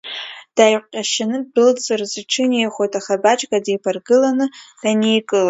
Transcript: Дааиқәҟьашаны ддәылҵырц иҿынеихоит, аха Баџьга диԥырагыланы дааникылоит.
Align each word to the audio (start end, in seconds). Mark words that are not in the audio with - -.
Дааиқәҟьашаны 0.55 1.37
ддәылҵырц 1.43 2.11
иҿынеихоит, 2.21 2.93
аха 2.99 3.21
Баџьга 3.23 3.57
диԥырагыланы 3.65 4.45
дааникылоит. 4.81 5.39